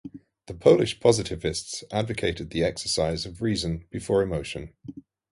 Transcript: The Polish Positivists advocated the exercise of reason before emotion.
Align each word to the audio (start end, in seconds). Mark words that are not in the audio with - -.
The 0.47 0.55
Polish 0.55 0.99
Positivists 0.99 1.83
advocated 1.91 2.49
the 2.49 2.63
exercise 2.63 3.27
of 3.27 3.39
reason 3.43 3.85
before 3.91 4.23
emotion. 4.23 4.73